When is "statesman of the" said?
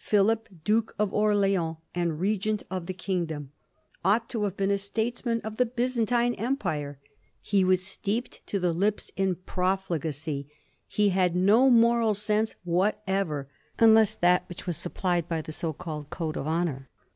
4.76-5.66